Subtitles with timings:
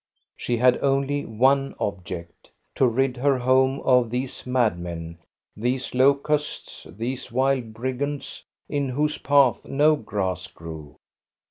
[0.35, 5.19] She had only one object,— to rid her home of these madmen,
[5.55, 10.95] these locusts, these wild brigands, in whose path no grass grew.